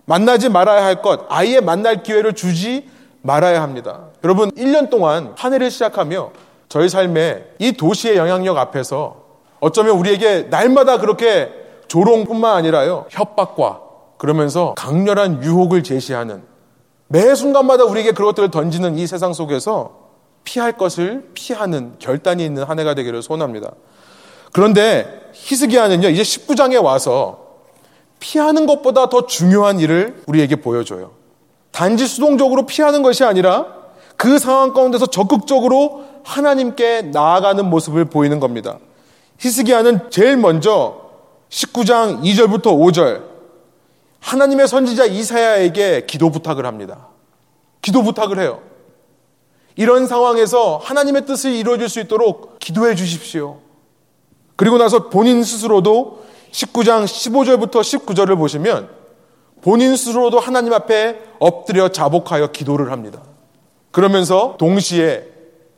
[0.07, 2.89] 만나지 말아야 할 것 아예 만날 기회를 주지
[3.23, 4.09] 말아야 합니다.
[4.23, 6.31] 여러분 1년 동안 한 해를 시작하며
[6.69, 9.17] 저희 삶에 이 도시의 영향력 앞에서
[9.61, 11.51] 어쩌면 우리에게 날마다 그렇게
[11.89, 13.81] 조롱뿐만 아니라요 협박과
[14.19, 16.43] 그러면서 강렬한 유혹을 제시하는
[17.09, 20.05] 매 순간마다 우리에게 그것들을 던지는 이 세상 속에서
[20.45, 23.71] 피할 것을 피하는 결단이 있는 한 해가 되기를 소원합니다.
[24.55, 27.41] 그런데 히스기야는요 이제 19장에 와서
[28.21, 31.11] 피하는 것보다 더 중요한 일을 우리에게 보여줘요.
[31.73, 33.67] 단지 수동적으로 피하는 것이 아니라
[34.17, 38.79] 그 상황 가운데서 적극적으로 하나님께 나아가는 모습을 보이는 겁니다.
[39.41, 41.01] 히스기야는 제일 먼저
[41.51, 43.25] 19장 2절부터 5절
[44.21, 47.09] 하나님의 선지자 이사야에게 기도 부탁을 합니다.
[47.83, 48.61] 기도 부탁을 해요.
[49.75, 53.65] 이런 상황에서 하나님의 뜻이 이루어질 수 있도록 기도해 주십시오.
[54.57, 58.89] 그리고 나서 본인 스스로도 19장 15절부터 19절을 보시면
[59.63, 63.23] 본인 스스로도 하나님 앞에 엎드려 자복하여 기도를 합니다.
[63.91, 65.27] 그러면서 동시에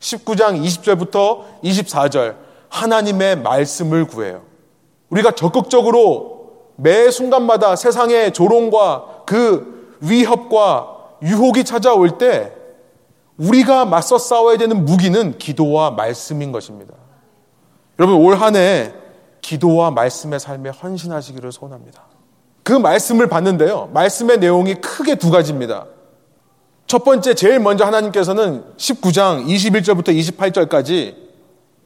[0.00, 2.36] 19장 20절부터 24절
[2.68, 4.42] 하나님의 말씀을 구해요.
[5.10, 6.36] 우리가 적극적으로
[6.76, 12.52] 매 순간마다 세상의 조롱과 그 위협과 유혹이 찾아올 때
[13.38, 16.94] 우리가 맞서 싸워야 되는 무기는 기도와 말씀인 것입니다.
[17.98, 18.92] 여러분 올 한 해
[19.40, 22.02] 기도와 말씀의 삶에 헌신하시기를 소원합니다.
[22.62, 23.90] 그 말씀을 봤는데요.
[23.92, 25.86] 말씀의 내용이 크게 두 가지입니다.
[26.88, 31.14] 첫 번째 제일 먼저 하나님께서는 19장 21절부터 28절까지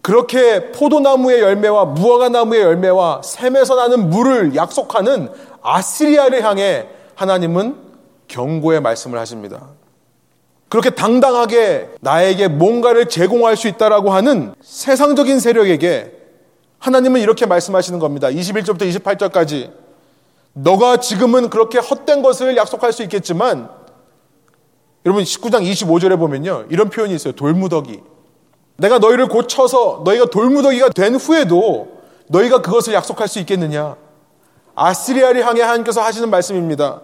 [0.03, 5.29] 그렇게 포도나무의 열매와 무화과나무의 열매와 샘에서 나는 물을 약속하는
[5.63, 7.77] 아시리아를 향해 하나님은
[8.29, 9.69] 경고의 말씀을 하십니다.
[10.71, 16.13] 그렇게 당당하게 나에게 뭔가를 제공할 수 있다라고 하는 세상적인 세력에게
[16.79, 18.29] 하나님은 이렇게 말씀하시는 겁니다.
[18.29, 19.73] 21절부터 28절까지
[20.53, 23.69] 너가 지금은 그렇게 헛된 것을 약속할 수 있겠지만
[25.05, 26.67] 여러분 19장 25절에 보면요.
[26.71, 27.35] 이런 표현이 있어요.
[27.35, 28.01] 돌무더기.
[28.77, 33.97] 내가 너희를 고쳐서 너희가 돌무더기가 된 후에도 너희가 그것을 약속할 수 있겠느냐?
[34.77, 37.01] 아시리아를 향해 하나님께서 하시는 말씀입니다.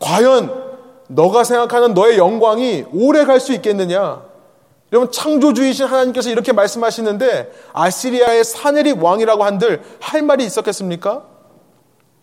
[0.00, 0.67] 과연
[1.08, 4.22] 너가 생각하는 너의 영광이 오래 갈 수 있겠느냐?
[4.92, 11.24] 여러분 창조주이신 하나님께서 이렇게 말씀하시는데 아시리아의 사네립 왕이라고 한들 할 말이 있었겠습니까?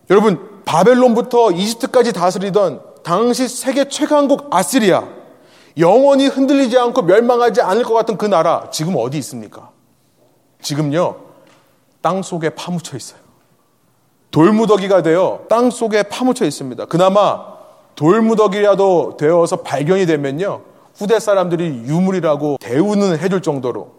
[0.09, 5.03] 여러분 바벨론부터 이집트까지 다스리던 당시 세계 최강국 아시리아
[5.77, 9.69] 영원히 흔들리지 않고 멸망하지 않을 것 같은 그 나라 지금 어디 있습니까?
[10.61, 11.17] 지금요
[12.01, 13.19] 땅 속에 파묻혀 있어요.
[14.31, 16.85] 돌무더기가 되어 땅 속에 파묻혀 있습니다.
[16.85, 17.54] 그나마
[17.95, 20.61] 돌무더기라도 되어서 발견이 되면요
[20.95, 23.91] 후대 사람들이 유물이라고 대우는 해줄 정도로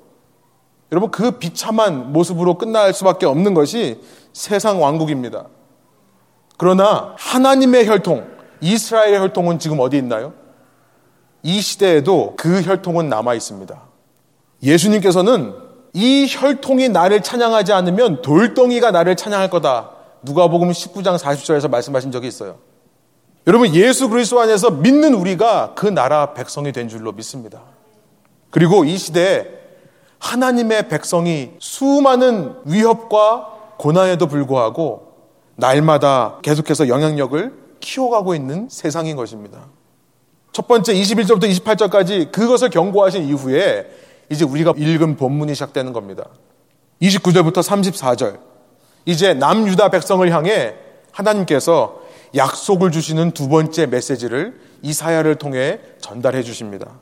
[0.92, 4.00] 여러분 그 비참한 모습으로 끝날 수밖에 없는 것이
[4.32, 5.46] 세상 왕국입니다.
[6.56, 8.26] 그러나 하나님의 혈통,
[8.60, 10.32] 이스라엘의 혈통은 지금 어디 있나요?
[11.42, 13.80] 이 시대에도 그 혈통은 남아 있습니다.
[14.62, 15.54] 예수님께서는
[15.92, 19.90] 이 혈통이 나를 찬양하지 않으면 돌덩이가 나를 찬양할 거다.
[20.22, 22.58] 누가복음 19장 40절에서 말씀하신 적이 있어요.
[23.46, 27.62] 여러분 예수 그리스도 안에서 믿는 우리가 그 나라 백성이 된 줄로 믿습니다.
[28.50, 29.46] 그리고 이 시대에
[30.18, 35.12] 하나님의 백성이 수많은 위협과 고난에도 불구하고
[35.54, 39.66] 날마다 계속해서 영향력을 키워가고 있는 세상인 것입니다.
[40.50, 43.86] 첫 번째 21절부터 28절까지 그것을 경고하신 이후에
[44.28, 46.24] 이제 우리가 읽은 본문이 시작되는 겁니다.
[47.00, 48.40] 29절부터 34절.
[49.04, 50.74] 이제 남유다 백성을 향해
[51.12, 57.00] 하나님께서 약속을 주시는 두 번째 메시지를 이사야를 통해 전달해 주십니다.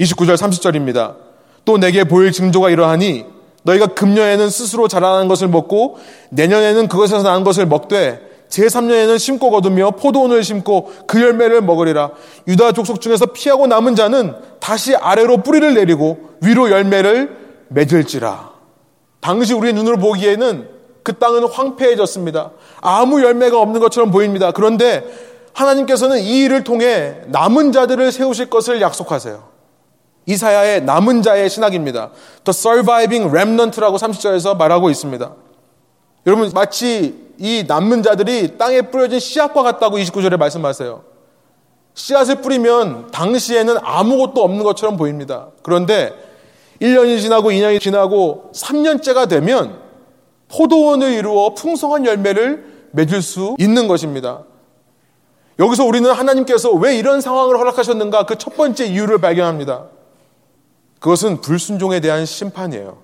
[0.00, 1.16] 29절 30절입니다.
[1.64, 3.26] 또 내게 보일 징조가 이러하니
[3.62, 5.98] 너희가 금년에는 스스로 자라나는 것을 먹고
[6.30, 12.12] 내년에는 그것에서 나는 것을 먹되 제3년에는 심고 거두며 포도원을 심고 그 열매를 먹으리라.
[12.46, 17.36] 유다 족속 중에서 피하고 남은 자는 다시 아래로 뿌리를 내리고 위로 열매를
[17.68, 18.52] 맺을지라.
[19.20, 20.68] 당시 우리의 눈으로 보기에는
[21.02, 22.52] 그 땅은 황폐해졌습니다.
[22.80, 24.50] 아무 열매가 없는 것처럼 보입니다.
[24.50, 25.04] 그런데
[25.52, 29.48] 하나님께서는 이 일을 통해 남은 자들을 세우실 것을 약속하세요.
[30.26, 32.10] 이사야의 남은 자의 신학입니다.
[32.44, 35.32] The Surviving Remnant라고 30절에서 말하고 있습니다.
[36.26, 41.02] 여러분 마치 이 남은 자들이 땅에 뿌려진 씨앗과 같다고 29절에 말씀하세요.
[41.94, 45.48] 씨앗을 뿌리면 당시에는 아무것도 없는 것처럼 보입니다.
[45.62, 46.12] 그런데
[46.80, 49.80] 1년이 지나고 2년이 지나고 3년째가 되면
[50.48, 54.42] 포도원을 이루어 풍성한 열매를 맺을 수 있는 것입니다.
[55.58, 59.86] 여기서 우리는 하나님께서 왜 이런 상황을 허락하셨는가 그 첫 번째 이유를 발견합니다.
[61.00, 62.98] 그것은 불순종에 대한 심판이에요.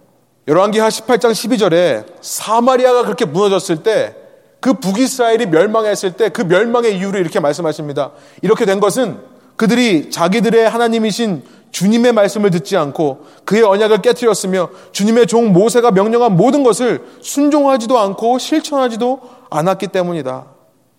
[0.46, 4.16] 열왕기하 18장 12절에 사마리아가 그렇게 무너졌을 때
[4.60, 8.12] 그 북이스라엘이 멸망했을 때 그 멸망의 이유를 이렇게 말씀하십니다.
[8.40, 9.18] 이렇게 된 것은
[9.56, 16.62] 그들이 자기들의 하나님이신 주님의 말씀을 듣지 않고 그의 언약을 깨뜨렸으며 주님의 종 모세가 명령한 모든
[16.62, 20.46] 것을 순종하지도 않고 실천하지도 않았기 때문이다.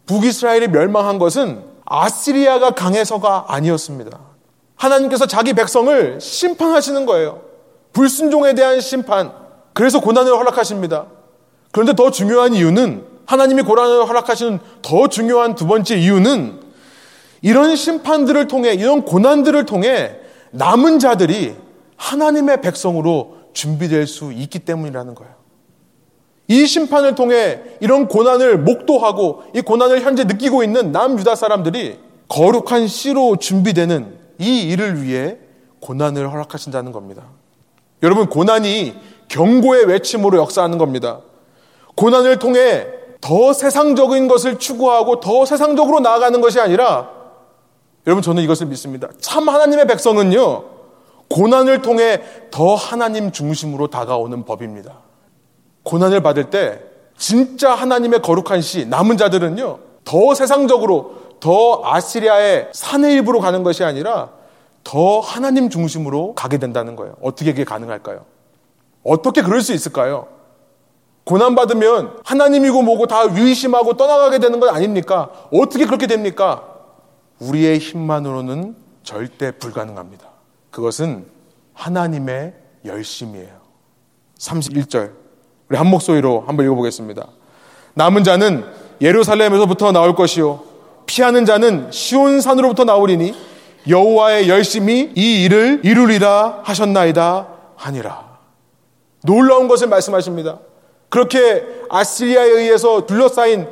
[0.05, 4.19] 북이스라엘이 멸망한 것은 아시리아가 강해서가 아니었습니다.
[4.75, 7.41] 하나님께서 자기 백성을 심판하시는 거예요.
[7.93, 9.31] 불순종에 대한 심판.
[9.73, 11.05] 그래서 고난을 허락하십니다.
[11.71, 16.64] 그런데 더 중요한 이유는 하나님이 고난을 허락하시는 더 중요한 두 번째 이유는
[17.45, 20.15] 이런 심판들을 통해 이런 고난들을 통해
[20.49, 21.53] 남은 자들이
[21.95, 25.31] 하나님의 백성으로 준비될 수 있기 때문이라는 거예요.
[26.47, 33.35] 이 심판을 통해 이런 고난을 목도하고 이 고난을 현재 느끼고 있는 남유다 사람들이 거룩한 씨로
[33.35, 35.37] 준비되는 이 일을 위해
[35.81, 37.25] 고난을 허락하신다는 겁니다.
[38.01, 38.95] 여러분, 고난이
[39.27, 41.19] 경고의 외침으로 역사하는 겁니다.
[41.93, 42.87] 고난을 통해
[43.21, 47.14] 더 세상적인 것을 추구하고 더 세상적으로 나아가는 것이 아니라
[48.07, 49.09] 여러분, 저는 이것을 믿습니다.
[49.19, 50.63] 참 하나님의 백성은요,
[51.29, 54.99] 고난을 통해 더 하나님 중심으로 다가오는 법입니다.
[55.83, 56.81] 고난을 받을 때
[57.17, 64.29] 진짜 하나님의 거룩한 시, 남은 자들은요, 더 세상적으로, 더 아시리아의 산의 일부로 가는 것이 아니라
[64.83, 67.15] 더 하나님 중심으로 가게 된다는 거예요.
[67.21, 68.25] 어떻게 그게 가능할까요?
[69.03, 70.27] 어떻게 그럴 수 있을까요?
[71.25, 75.31] 고난받으면 하나님이고 뭐고 다 위심하고 떠나가게 되는 건 아닙니까?
[75.51, 76.74] 어떻게 그렇게 됩니까?
[77.39, 80.25] 우리의 힘만으로는 절대 불가능합니다.
[80.71, 81.25] 그것은
[81.73, 82.53] 하나님의
[82.85, 83.61] 열심이에요.
[84.39, 85.11] 31절.
[85.69, 87.27] 우리 한 목소리로 한번 읽어보겠습니다.
[87.93, 88.65] 남은 자는
[89.01, 90.63] 예루살렘에서부터 나올 것이요.
[91.05, 93.33] 피하는 자는 시온산으로부터 나오리니
[93.87, 98.39] 여호와의 열심히 이 일을 이루리라 하셨나이다 하니라.
[99.23, 100.59] 놀라운 것을 말씀하십니다.
[101.09, 103.67] 그렇게 아시리아에 의해서 둘러싸인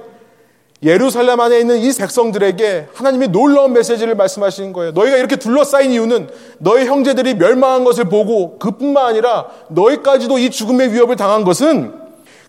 [0.83, 4.91] 예루살렘 안에 있는 이 백성들에게 하나님이 놀라운 메시지를 말씀하시는 거예요.
[4.91, 11.15] 너희가 이렇게 둘러싸인 이유는 너희 형제들이 멸망한 것을 보고 그뿐만 아니라 너희까지도 이 죽음의 위협을
[11.15, 11.93] 당한 것은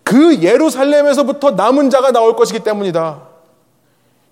[0.03, 3.23] 그 예루살렘에서부터 남은 자가 나올 것이기 때문이다.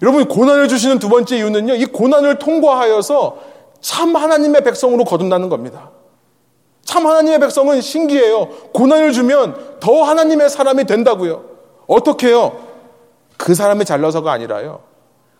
[0.03, 1.75] 여러분 고난을 주시는 두 번째 이유는요.
[1.77, 3.38] 이 고난을 통과하여서
[3.81, 5.91] 참 하나님의 백성으로 거듭나는 겁니다.
[6.85, 8.49] 참 하나님의 백성은 신기해요.
[8.73, 11.45] 고난을 주면 더 하나님의 사람이 된다고요.
[11.87, 12.72] 어떻게 해요?
[13.43, 14.83] 그 사람이 잘나서가 아니라요.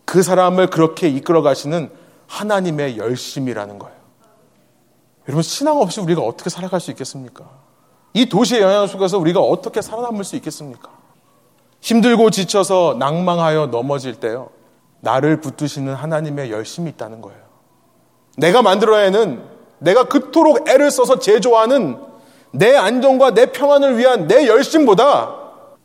[0.05, 1.89] 그 사람을 그렇게 이끌어 가시는
[2.27, 3.97] 하나님의 열심이라는 거예요.
[5.29, 7.45] 여러분, 신앙 없이 우리가 어떻게 살아갈 수 있겠습니까?
[8.13, 10.91] 이 도시의 영향 속에서 우리가 어떻게 살아남을 수 있겠습니까?
[11.81, 14.51] 힘들고 지쳐서 낭망하여 넘어질 때요.
[14.99, 17.41] 나를 붙드시는 하나님의 열심이 있다는 거예요.
[18.37, 19.45] 내가 만들어야는
[19.79, 22.01] 내가 그토록 애를 써서 제조하는
[22.51, 25.37] 내 안정과 내 평안을 위한 내 열심보다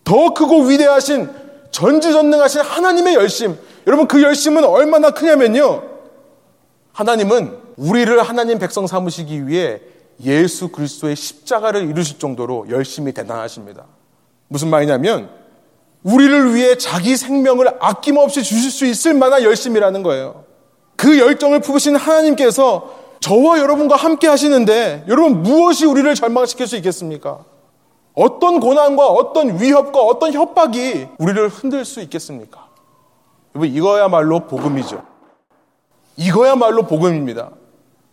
[0.04, 3.58] 더 크고 위대하신 전지전능하신 하나님의 열심.
[3.86, 5.84] 여러분 그 열심은 얼마나 크냐면요.
[6.94, 9.80] 하나님은 우리를 하나님 백성 삼으시기 위해
[10.24, 13.86] 예수 그리스도의 십자가를 이루실 정도로 열심히 대단하십니다.
[14.48, 15.30] 무슨 말이냐면
[16.04, 20.46] 우리를 위해 자기 생명을 아낌없이 주실 수 있을 만한 열심이라는 거예요.
[20.96, 27.46] 그 열정을 품으신 하나님께서 저와 여러분과 함께 하시는데 여러분 무엇이 우리를 절망시킬 수 있겠습니까?
[28.18, 32.68] 어떤 고난과 어떤 위협과 어떤 협박이 우리를 흔들 수 있겠습니까?
[33.54, 35.04] 여러분 이거야말로 복음이죠.
[36.16, 37.52] 이거야말로 복음입니다.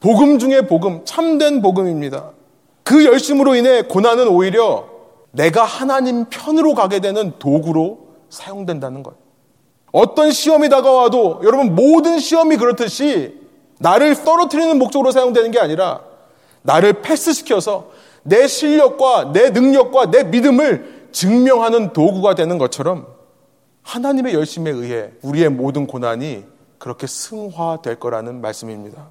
[0.00, 2.32] 복음 중에 복음, 참된 복음입니다.
[2.82, 4.84] 그 열심으로 인해 고난은 오히려
[5.30, 9.16] 내가 하나님 편으로 가게 되는 도구로 사용된다는 거예요.
[9.90, 13.40] 어떤 시험이 다가와도 여러분 모든 시험이 그렇듯이
[13.78, 16.02] 나를 떨어뜨리는 목적으로 사용되는 게 아니라
[16.60, 17.93] 나를 패스시켜서
[18.24, 23.06] 내 실력과 내 능력과 내 믿음을 증명하는 도구가 되는 것처럼
[23.82, 26.44] 하나님의 열심에 의해 우리의 모든 고난이
[26.78, 29.10] 그렇게 승화될 거라는 말씀입니다.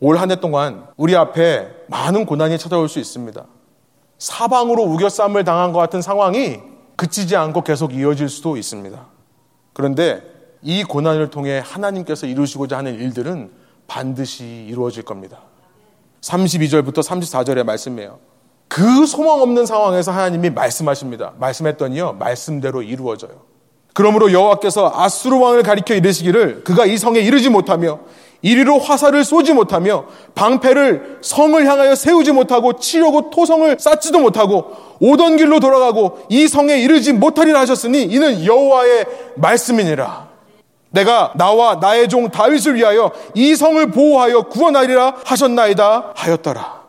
[0.00, 3.44] 올 한 해 동안 우리 앞에 많은 고난이 찾아올 수 있습니다.
[4.18, 6.60] 사방으로 우겨쌈을 당한 것 같은 상황이
[6.96, 9.06] 그치지 않고 계속 이어질 수도 있습니다.
[9.72, 10.22] 그런데
[10.62, 13.50] 이 고난을 통해 하나님께서 이루시고자 하는 일들은
[13.86, 15.40] 반드시 이루어질 겁니다.
[16.26, 18.18] 32절부터 34절의 말씀이에요.
[18.68, 21.32] 그 소망 없는 상황에서 하나님이 말씀하십니다.
[21.38, 23.42] 말씀했더니요, 말씀대로 이루어져요.
[23.94, 28.00] 그러므로 여호와께서 아수르 왕을 가리켜 이르시기를 그가 이 성에 이르지 못하며
[28.42, 30.04] 이리로 화살을 쏘지 못하며
[30.34, 37.14] 방패를 성을 향하여 세우지 못하고 치려고 토성을 쌓지도 못하고 오던 길로 돌아가고 이 성에 이르지
[37.14, 39.06] 못하리라 하셨으니 이는 여호와의
[39.36, 40.28] 말씀이니라.
[40.96, 46.86] 내가 나와 나의 종 다윗을 위하여 이 성을 보호하여 구원하리라 하셨나이다 하였더라.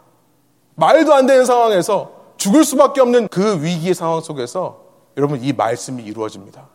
[0.75, 4.79] 말도 안 되는 상황에서 죽을 수밖에 없는 그 위기의 상황 속에서
[5.17, 6.67] 여러분 이 말씀이 이루어집니다.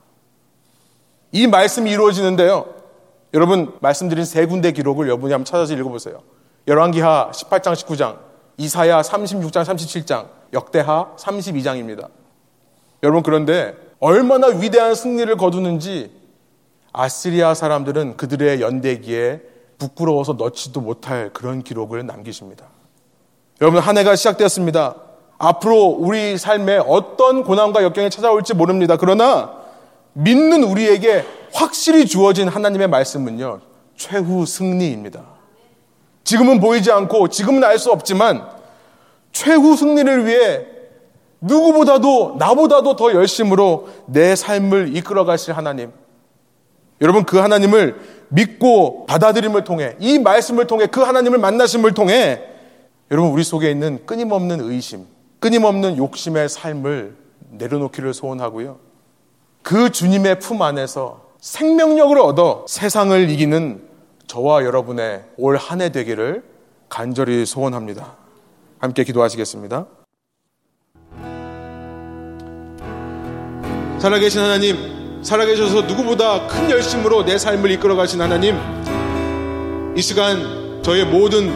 [1.32, 2.66] 이 말씀이 이루어지는데요.
[3.32, 6.20] 여러분 말씀드린 세 군데 기록을 여러분이 한번 찾아서 읽어보세요.
[6.68, 8.18] 열왕기하 18장 19장,
[8.58, 12.08] 이사야 36장 37장, 역대하 32장입니다.
[13.02, 16.21] 여러분 그런데 얼마나 위대한 승리를 거두는지
[16.92, 19.40] 아시리아 사람들은 그들의 연대기에
[19.78, 22.66] 부끄러워서 넣지도 못할 그런 기록을 남기십니다.
[23.60, 24.96] 여러분 한 해가 시작되었습니다.
[25.38, 28.96] 앞으로 우리 삶에 어떤 고난과 역경이 찾아올지 모릅니다.
[28.96, 29.54] 그러나
[30.12, 33.60] 믿는 우리에게 확실히 주어진 하나님의 말씀은요,
[33.96, 35.22] 최후 승리입니다.
[36.24, 38.46] 지금은 보이지 않고 지금은 알 수 없지만
[39.32, 40.66] 최후 승리를 위해
[41.40, 45.92] 누구보다도 나보다도 더 열심으로 내 삶을 이끌어 가실 하나님.
[47.02, 47.96] 여러분 그 하나님을
[48.28, 52.40] 믿고 받아들임을 통해 이 말씀을 통해 그 하나님을 만나심을 통해
[53.10, 55.06] 여러분 우리 속에 있는 끊임없는 의심,
[55.40, 57.14] 끊임없는 욕심의 삶을
[57.50, 58.78] 내려놓기를 소원하고요.
[59.62, 63.82] 그 주님의 품 안에서 생명력을 얻어 세상을 이기는
[64.26, 66.42] 저와 여러분의 올 한 해 되기를
[66.88, 68.14] 간절히 소원합니다.
[68.78, 69.86] 함께 기도하시겠습니다.
[73.98, 74.76] 살아계신 하나님,
[75.22, 78.58] 살아계셔서 누구보다 큰 열심으로 내 삶을 이끌어 가신 하나님,
[79.96, 81.52] 이 시간 저의 모든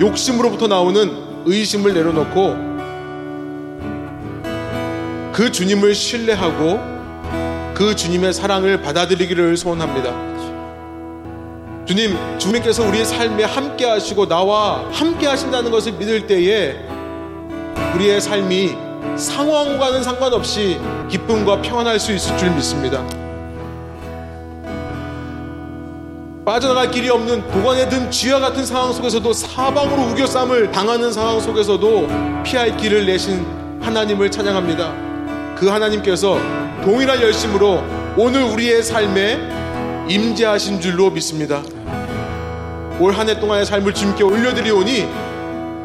[0.00, 1.10] 욕심으로부터 나오는
[1.44, 2.72] 의심을 내려놓고
[5.32, 6.80] 그 주님을 신뢰하고
[7.74, 10.32] 그 주님의 사랑을 받아들이기를 소원합니다.
[11.84, 16.76] 주님, 주님께서 우리의 삶에 함께 하시고 나와 함께 하신다는 것을 믿을 때에
[17.94, 23.02] 우리의 삶이 상황과는 상관없이 기쁨과 평안할 수 있을 줄 믿습니다.
[26.44, 32.08] 빠져나갈 길이 없는 도관에 든 쥐와 같은 상황 속에서도 사방으로 우겨쌈을 당하는 상황 속에서도
[32.42, 33.46] 피할 길을 내신
[33.80, 34.92] 하나님을 찬양합니다.
[35.56, 36.38] 그 하나님께서
[36.84, 37.82] 동일한 열심으로
[38.16, 39.38] 오늘 우리의 삶에
[40.08, 41.62] 임재하신 줄로 믿습니다.
[42.98, 45.08] 올 한 해 동안의 삶을 주님께 올려드리오니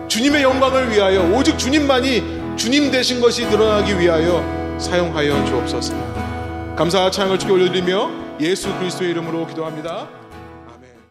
[0.08, 4.44] 주님의 영광을 위하여 오직 주님만이 주님 되신 것이 드러나기 위하여
[4.80, 5.94] 사용하여 주옵소서.
[6.76, 10.17] 감사와 찬양을 주께 올려드리며 예수 그리스도의 이름으로 기도합니다.